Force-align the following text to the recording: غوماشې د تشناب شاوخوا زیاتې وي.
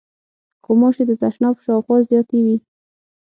غوماشې 0.65 1.03
د 1.07 1.11
تشناب 1.21 1.55
شاوخوا 1.65 1.97
زیاتې 2.09 2.39
وي. 2.45 2.57